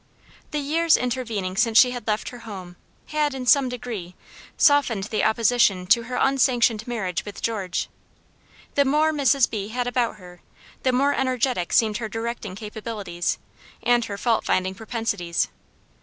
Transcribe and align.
The 0.49 0.57
years 0.57 0.97
intervening 0.97 1.55
since 1.55 1.77
she 1.77 1.91
had 1.91 2.07
left 2.07 2.29
her 2.29 2.39
home, 2.39 2.75
had, 3.09 3.35
in 3.35 3.45
some 3.45 3.69
degree, 3.69 4.15
softened 4.57 5.03
the 5.03 5.23
opposition 5.23 5.85
to 5.85 6.05
her 6.05 6.15
unsanctioned 6.15 6.87
marriage 6.87 7.23
with 7.23 7.43
George. 7.43 7.87
The 8.73 8.83
more 8.83 9.11
Mrs. 9.13 9.47
B. 9.47 9.67
had 9.67 9.85
about 9.85 10.15
her, 10.15 10.41
the 10.81 10.91
more 10.91 11.13
energetic 11.13 11.71
seemed 11.71 11.97
her 11.97 12.09
directing 12.09 12.55
capabilities, 12.55 13.37
and 13.83 14.03
her 14.05 14.17
fault 14.17 14.43
finding 14.43 14.73
propensities. 14.73 15.49